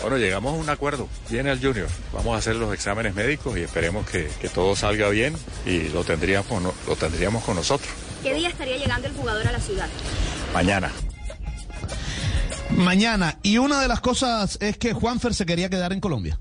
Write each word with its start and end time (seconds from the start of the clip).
Bueno, 0.00 0.18
llegamos 0.18 0.54
a 0.54 0.56
un 0.56 0.68
acuerdo. 0.68 1.08
Viene 1.30 1.50
el 1.50 1.58
Junior. 1.58 1.88
Vamos 2.12 2.34
a 2.34 2.38
hacer 2.38 2.56
los 2.56 2.72
exámenes 2.72 3.14
médicos 3.14 3.56
y 3.56 3.62
esperemos 3.62 4.08
que, 4.08 4.28
que 4.40 4.48
todo 4.48 4.76
salga 4.76 5.08
bien 5.08 5.34
y 5.64 5.88
lo 5.88 6.04
tendríamos, 6.04 6.62
lo 6.86 6.96
tendríamos 6.96 7.44
con 7.44 7.56
nosotros. 7.56 7.88
¿Qué 8.22 8.34
día 8.34 8.48
estaría 8.48 8.76
llegando 8.76 9.06
el 9.08 9.14
jugador 9.14 9.46
a 9.46 9.52
la 9.52 9.60
ciudad? 9.60 9.88
Mañana. 10.52 10.90
Mañana. 12.70 13.38
Y 13.42 13.58
una 13.58 13.80
de 13.80 13.88
las 13.88 14.00
cosas 14.00 14.58
es 14.60 14.76
que 14.76 14.92
Juanfer 14.92 15.34
se 15.34 15.46
quería 15.46 15.70
quedar 15.70 15.92
en 15.92 16.00
Colombia. 16.00 16.38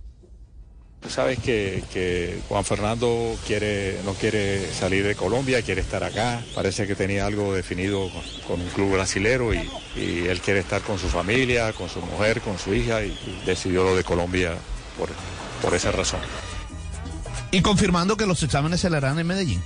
Sabes 1.10 1.40
que, 1.40 2.40
Juan 2.48 2.66
Fernando 2.66 3.36
quiere, 3.46 4.00
no 4.06 4.14
quiere 4.14 4.72
salir 4.74 5.06
de 5.06 5.16
Colombia, 5.16 5.62
quiere 5.62 5.82
estar 5.82 6.04
acá. 6.04 6.42
Parece 6.54 6.88
que 6.88 6.96
tenía 6.96 7.26
algo 7.26 7.54
definido 7.54 8.10
con, 8.48 8.62
un 8.62 8.68
club 8.70 8.94
brasilero 8.94 9.54
y, 9.54 9.60
él 9.96 10.42
quiere 10.42 10.60
estar 10.60 10.82
con 10.82 11.00
su 11.00 11.08
familia, 11.08 11.72
con 11.74 11.90
su 11.90 12.02
mujer, 12.02 12.42
con 12.42 12.58
su 12.60 12.74
hija 12.74 13.04
y, 13.04 13.12
y 13.12 13.44
decidió 13.46 13.84
lo 13.84 13.96
de 13.96 14.04
Colombia 14.04 14.54
por, 14.98 15.10
por 15.62 15.74
esa 15.74 15.92
razón. 15.92 16.20
Y 17.52 17.62
confirmando 17.62 18.18
que 18.18 18.26
los 18.26 18.44
exámenes 18.44 18.82
se 18.82 18.90
le 18.90 18.98
harán 18.98 19.18
en 19.20 19.28
Medellín. 19.28 19.62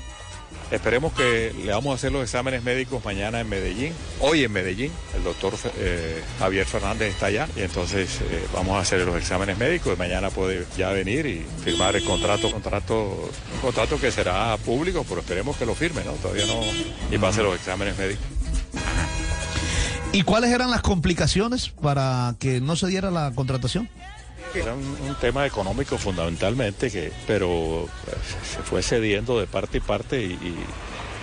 Esperemos 0.72 1.14
que 1.14 1.54
le 1.66 1.72
vamos 1.72 1.92
a 1.92 1.96
hacer 1.96 2.12
los 2.12 2.24
exámenes 2.24 2.64
médicos 2.64 3.04
mañana 3.04 3.40
en 3.40 3.50
Medellín, 3.50 3.94
hoy 4.20 4.44
en 4.44 4.52
Medellín. 4.52 4.92
El 5.16 5.24
doctor 5.24 5.54
eh, 5.78 6.22
Javier 6.38 6.66
Fernández 6.66 7.14
está 7.14 7.28
allá 7.28 7.48
y 7.56 7.62
entonces 7.62 8.20
eh, 8.22 8.46
vamos 8.54 8.78
a 8.78 8.82
hacer 8.82 9.02
los 9.02 9.16
exámenes 9.16 9.58
médicos 9.58 9.98
mañana 9.98 10.30
puede 10.30 10.66
ya 10.78 10.90
venir 10.90 11.26
y 11.26 11.46
firmar 11.64 11.96
el 11.96 12.04
contrato, 12.04 12.52
contrato, 12.52 13.30
un 13.54 13.60
contrato 13.62 14.00
que 14.00 14.12
será 14.12 14.56
público, 14.58 15.06
pero 15.08 15.22
esperemos 15.22 15.58
que 15.58 15.66
lo 15.66 15.76
firme, 15.76 16.04
¿no? 16.06 16.14
Todavía 16.14 16.46
no, 16.46 16.62
y 17.12 17.18
pase 17.18 17.44
los 17.44 17.56
exámenes 17.56 17.98
médicos. 17.98 18.26
¿Y 20.12 20.24
cuáles 20.24 20.52
eran 20.52 20.72
las 20.72 20.82
complicaciones 20.82 21.70
para 21.70 22.36
que 22.40 22.62
no 22.62 22.76
se 22.76 22.88
diera 22.88 23.12
la 23.12 23.32
contratación? 23.36 23.90
Era 24.54 24.74
un, 24.74 25.16
tema 25.22 25.46
económico 25.46 25.98
fundamentalmente, 25.98 26.90
que, 26.90 27.12
pero 27.28 27.88
se 28.44 28.62
fue 28.64 28.82
cediendo 28.82 29.40
de 29.40 29.46
parte 29.46 29.78
y 29.78 29.82
parte 29.82 30.22
y, 30.22 30.58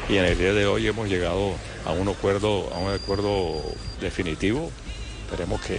y, 0.09 0.17
en 0.17 0.25
el 0.25 0.39
día 0.39 0.53
de 0.53 0.67
hoy 0.67 0.87
hemos 0.87 1.09
llegado 1.09 1.55
a 1.85 1.91
un 1.91 2.09
acuerdo, 2.09 2.73
a 2.73 2.79
un 2.79 2.93
acuerdo 2.93 3.63
definitivo. 4.01 4.71
Esperemos 5.25 5.61
que, 5.63 5.79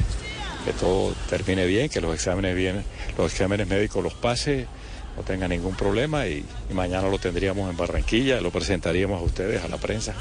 que 0.66 0.74
todo 0.74 1.14
termine 1.30 1.66
bien, 1.66 1.90
que 1.90 2.02
los 2.02 2.14
exámenes 2.14 2.54
bien, 2.56 2.84
los 3.18 3.32
exámenes 3.32 3.68
médicos 3.68 4.04
los 4.04 4.14
pase, 4.14 4.68
no 5.16 5.24
tenga 5.24 5.48
ningún 5.48 5.76
problema 5.76 6.28
y 6.28 6.46
mañana 6.74 7.08
lo 7.08 7.18
tendríamos 7.18 7.70
en 7.70 7.78
Barranquilla, 7.78 8.42
lo 8.42 8.52
presentaríamos 8.52 9.22
a 9.22 9.24
ustedes, 9.24 9.64
a 9.64 9.70
la 9.70 9.78
prensa. 9.78 10.14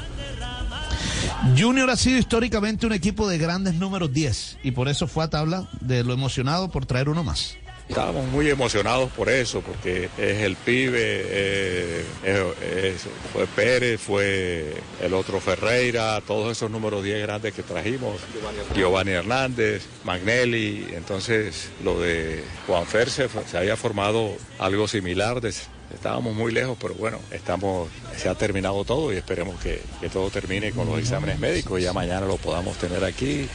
Junior 1.57 1.89
ha 1.89 1.97
sido 1.97 2.17
históricamente 2.17 2.85
un 2.85 2.93
equipo 2.93 3.27
de 3.27 3.37
grandes 3.37 3.75
números 3.75 4.13
10 4.13 4.59
y 4.63 4.71
por 4.71 4.87
eso 4.87 5.07
fue 5.07 5.23
a 5.23 5.29
tabla 5.29 5.69
de 5.81 6.03
lo 6.03 6.13
emocionado 6.13 6.69
por 6.69 6.85
traer 6.85 7.09
uno 7.09 7.23
más. 7.23 7.57
Estábamos 7.89 8.27
muy 8.27 8.49
emocionados 8.49 9.09
por 9.11 9.29
eso, 9.29 9.61
porque 9.61 10.09
es 10.17 10.41
el 10.41 10.57
pibe, 10.57 10.99
eh, 11.01 12.03
fue 13.31 13.47
Pérez, 13.47 14.01
fue 14.01 14.73
el 15.01 15.13
otro 15.13 15.39
Ferreira, 15.39 16.19
todos 16.27 16.51
esos 16.51 16.69
números 16.69 17.01
10 17.01 17.21
grandes 17.21 17.53
que 17.53 17.63
trajimos, 17.63 18.17
Giovanni 18.75 19.11
Hernández, 19.11 19.85
Magnelli, 20.03 20.85
entonces 20.95 21.69
lo 21.81 21.97
de 22.01 22.43
Juanfer 22.67 23.09
se, 23.09 23.29
se 23.49 23.57
había 23.57 23.77
formado 23.77 24.35
algo 24.59 24.89
similar, 24.89 25.39
estábamos 25.93 26.35
muy 26.35 26.51
lejos, 26.51 26.77
pero 26.79 26.93
bueno, 26.95 27.19
estamos, 27.31 27.89
se 28.17 28.29
ha 28.29 28.35
terminado 28.35 28.83
todo 28.83 29.13
y 29.13 29.17
esperemos 29.17 29.59
que, 29.59 29.81
que 30.01 30.09
todo 30.09 30.29
termine 30.29 30.71
con 30.71 30.87
los 30.87 30.99
exámenes 30.99 31.39
médicos 31.39 31.79
y 31.79 31.83
ya 31.83 31.93
mañana 31.93 32.25
lo 32.25 32.37
podamos 32.37 32.77
tener 32.77 33.03
aquí 33.03 33.47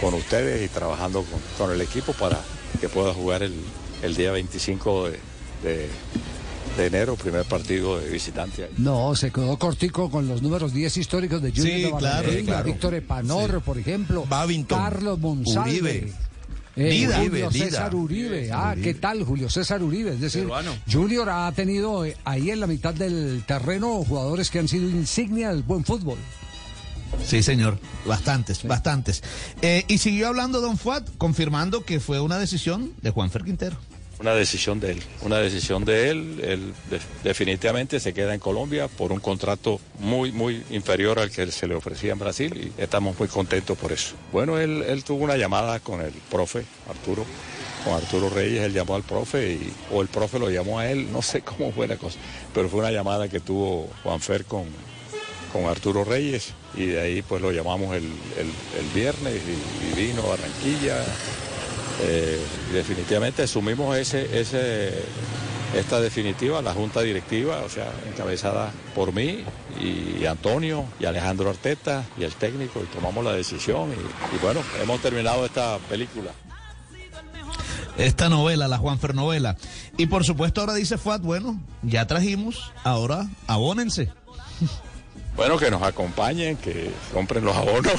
con 0.00 0.14
ustedes 0.14 0.64
y 0.64 0.68
trabajando 0.68 1.22
con, 1.22 1.40
con 1.56 1.74
el 1.74 1.80
equipo 1.80 2.12
para 2.12 2.38
que 2.80 2.88
pueda 2.88 3.12
jugar 3.14 3.42
el, 3.42 3.54
el 4.02 4.14
día 4.14 4.32
25 4.32 5.10
de, 5.10 5.18
de, 5.62 5.88
de, 6.76 6.86
enero, 6.86 7.16
primer 7.16 7.44
partido 7.44 7.98
de 7.98 8.08
visitante. 8.10 8.70
No, 8.76 9.16
se 9.16 9.30
quedó 9.32 9.58
cortico 9.58 10.10
con 10.10 10.28
los 10.28 10.42
números 10.42 10.72
10 10.72 10.96
históricos 10.98 11.42
de 11.42 11.50
Junior 11.50 11.76
sí, 11.76 11.82
de 11.84 11.92
claro, 11.92 12.30
claro. 12.44 12.64
Víctor 12.64 12.94
Epanor, 12.94 13.50
sí. 13.50 13.56
por 13.64 13.78
ejemplo, 13.78 14.24
Babington, 14.28 14.78
Carlos 14.78 15.18
Monsalve. 15.18 15.70
Uribe. 15.80 16.12
Eh, 16.78 16.90
Vida, 16.90 17.16
Julio 17.16 17.50
vida, 17.50 17.64
César 17.66 17.94
Uribe. 17.94 18.42
vida. 18.42 18.54
Ah, 18.56 18.72
Uribe. 18.72 18.84
¿qué 18.84 18.94
tal 18.94 19.24
Julio 19.24 19.50
César 19.50 19.82
Uribe? 19.82 20.12
Es 20.12 20.20
decir, 20.20 20.42
Peruano. 20.42 20.76
Junior 20.90 21.28
ha 21.28 21.50
tenido 21.50 22.04
eh, 22.04 22.16
ahí 22.24 22.52
en 22.52 22.60
la 22.60 22.68
mitad 22.68 22.94
del 22.94 23.42
terreno 23.46 24.04
jugadores 24.04 24.48
que 24.48 24.60
han 24.60 24.68
sido 24.68 24.88
insignia 24.88 25.48
del 25.48 25.64
buen 25.64 25.84
fútbol. 25.84 26.18
Sí, 27.24 27.42
señor, 27.42 27.80
bastantes, 28.06 28.58
sí. 28.58 28.68
bastantes. 28.68 29.24
Eh, 29.60 29.84
y 29.88 29.98
siguió 29.98 30.28
hablando 30.28 30.60
Don 30.60 30.78
Fuat, 30.78 31.08
confirmando 31.18 31.84
que 31.84 31.98
fue 31.98 32.20
una 32.20 32.38
decisión 32.38 32.92
de 33.02 33.10
Juanfer 33.10 33.42
Quintero. 33.42 33.76
Una 34.20 34.34
decisión 34.34 34.80
de 34.80 34.92
él, 34.92 35.02
una 35.22 35.38
decisión 35.38 35.84
de 35.84 36.10
él. 36.10 36.40
Él 36.42 36.74
de, 36.90 37.00
definitivamente 37.22 38.00
se 38.00 38.12
queda 38.12 38.34
en 38.34 38.40
Colombia 38.40 38.88
por 38.88 39.12
un 39.12 39.20
contrato 39.20 39.80
muy, 40.00 40.32
muy 40.32 40.64
inferior 40.70 41.20
al 41.20 41.30
que 41.30 41.50
se 41.52 41.68
le 41.68 41.74
ofrecía 41.76 42.12
en 42.12 42.18
Brasil 42.18 42.72
y 42.76 42.82
estamos 42.82 43.18
muy 43.18 43.28
contentos 43.28 43.78
por 43.78 43.92
eso. 43.92 44.14
Bueno, 44.32 44.58
él, 44.58 44.82
él 44.86 45.04
tuvo 45.04 45.24
una 45.24 45.36
llamada 45.36 45.78
con 45.80 46.00
el 46.00 46.12
profe 46.30 46.64
Arturo, 46.88 47.24
con 47.84 47.94
Arturo 47.94 48.28
Reyes, 48.28 48.62
él 48.62 48.72
llamó 48.72 48.96
al 48.96 49.04
profe 49.04 49.52
y, 49.52 49.72
o 49.92 50.02
el 50.02 50.08
profe 50.08 50.38
lo 50.38 50.50
llamó 50.50 50.80
a 50.80 50.90
él, 50.90 51.12
no 51.12 51.22
sé 51.22 51.42
cómo 51.42 51.70
fue 51.72 51.86
la 51.86 51.96
cosa, 51.96 52.18
pero 52.52 52.68
fue 52.68 52.80
una 52.80 52.90
llamada 52.90 53.28
que 53.28 53.38
tuvo 53.38 53.88
Juanfer 54.02 54.44
con, 54.44 54.64
con 55.52 55.66
Arturo 55.66 56.04
Reyes 56.04 56.54
y 56.74 56.86
de 56.86 57.00
ahí 57.00 57.22
pues 57.22 57.40
lo 57.40 57.52
llamamos 57.52 57.94
el, 57.94 58.04
el, 58.04 58.50
el 58.78 58.86
viernes 58.94 59.34
y, 59.34 60.00
y, 60.00 60.06
vino 60.06 60.22
a 60.22 60.30
Barranquilla. 60.30 61.04
Eh, 62.00 62.38
definitivamente 62.72 63.42
asumimos 63.42 63.96
ese, 63.96 64.38
ese, 64.40 64.92
esta 65.74 66.00
definitiva, 66.00 66.62
la 66.62 66.72
junta 66.72 67.00
directiva, 67.00 67.62
o 67.64 67.68
sea, 67.68 67.90
encabezada 68.08 68.70
por 68.94 69.12
mí 69.12 69.44
y, 69.80 70.24
Antonio 70.26 70.84
y 71.00 71.06
Alejandro 71.06 71.50
Arteta 71.50 72.04
y 72.18 72.24
el 72.24 72.34
técnico 72.34 72.80
y 72.82 72.86
tomamos 72.94 73.24
la 73.24 73.32
decisión 73.32 73.90
y, 73.90 74.36
y 74.36 74.38
bueno, 74.40 74.60
hemos 74.82 75.00
terminado 75.00 75.44
esta 75.46 75.78
película 75.88 76.30
esta 77.98 78.28
novela, 78.28 78.68
la 78.68 78.78
Juanfer 78.78 79.14
novela. 79.14 79.56
Y 79.96 80.06
por 80.06 80.24
supuesto 80.24 80.60
ahora 80.60 80.74
dice 80.74 80.98
Fuat, 80.98 81.20
bueno, 81.20 81.60
ya 81.82 82.06
trajimos, 82.06 82.72
ahora 82.84 83.28
abónense. 83.46 84.12
Bueno, 85.38 85.56
que 85.56 85.70
nos 85.70 85.82
acompañen, 85.82 86.56
que 86.56 86.90
compren 87.14 87.44
los 87.44 87.56
abonos 87.56 87.94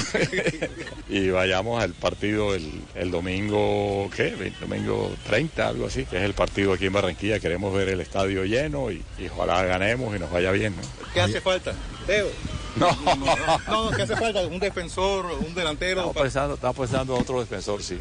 y 1.09 1.29
vayamos 1.29 1.81
al 1.81 1.93
partido 1.93 2.53
el, 2.53 2.69
el, 2.95 3.11
domingo, 3.11 4.09
¿qué? 4.13 4.27
El 4.27 4.53
domingo 4.59 5.09
30, 5.25 5.69
algo 5.69 5.85
así, 5.85 6.03
que 6.03 6.17
es 6.17 6.23
el 6.23 6.33
partido 6.33 6.73
aquí 6.73 6.87
en 6.87 6.91
Barranquilla. 6.91 7.39
Queremos 7.39 7.73
ver 7.73 7.87
el 7.87 8.01
estadio 8.01 8.43
lleno 8.43 8.91
y, 8.91 9.01
y 9.17 9.29
ojalá 9.29 9.63
ganemos 9.63 10.13
y 10.13 10.19
nos 10.19 10.29
vaya 10.29 10.51
bien. 10.51 10.75
¿no? 10.75 10.81
¿Qué 11.13 11.21
hace 11.21 11.39
falta? 11.39 11.73
Teo. 12.05 12.27
No. 12.75 12.91
no, 13.15 13.35
no, 13.69 13.91
¿qué 13.91 14.01
hace 14.01 14.17
falta? 14.17 14.41
¿Un 14.41 14.59
defensor, 14.59 15.25
un 15.25 15.55
delantero? 15.55 16.01
Estamos 16.01 16.17
pensando, 16.17 16.53
estamos 16.55 16.77
pensando 16.77 17.15
otro 17.15 17.39
defensor, 17.39 17.81
sí. 17.81 17.99